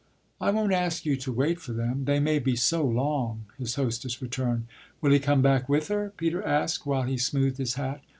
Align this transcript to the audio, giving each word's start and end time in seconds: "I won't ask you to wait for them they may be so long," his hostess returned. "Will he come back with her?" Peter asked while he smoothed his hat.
"I 0.41 0.49
won't 0.49 0.73
ask 0.73 1.05
you 1.05 1.15
to 1.17 1.31
wait 1.31 1.59
for 1.59 1.73
them 1.73 2.05
they 2.05 2.19
may 2.19 2.39
be 2.39 2.55
so 2.55 2.83
long," 2.83 3.45
his 3.59 3.75
hostess 3.75 4.19
returned. 4.19 4.65
"Will 4.99 5.11
he 5.11 5.19
come 5.19 5.43
back 5.43 5.69
with 5.69 5.89
her?" 5.89 6.11
Peter 6.17 6.41
asked 6.41 6.87
while 6.87 7.03
he 7.03 7.19
smoothed 7.19 7.57
his 7.59 7.75
hat. 7.75 8.01